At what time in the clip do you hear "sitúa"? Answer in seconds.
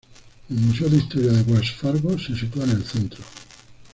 2.35-2.63